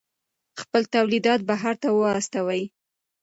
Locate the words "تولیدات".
0.93-1.41